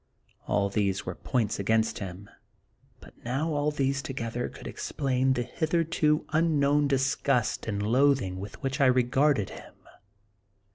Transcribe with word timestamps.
All 0.47 0.67
these 0.71 1.05
were 1.05 1.13
points 1.13 1.59
against 1.59 1.99
him; 1.99 2.27
but 3.01 3.13
not 3.23 3.49
all 3.49 3.69
these 3.69 4.01
together 4.01 4.49
could 4.49 4.65
explain 4.65 5.33
the 5.33 5.43
hitherto 5.43 6.25
unknown 6.29 6.87
dis^ 6.87 7.21
gust 7.21 7.67
and 7.67 7.83
loathing 7.83 8.39
with 8.39 8.63
which 8.63 8.81
I 8.81 8.87
regarded 8.87 9.51
him. 9.51 9.75